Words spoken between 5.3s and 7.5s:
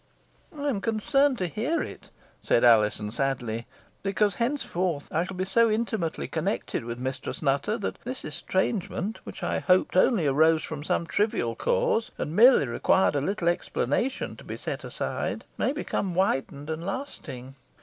be so intimately connected with Mistress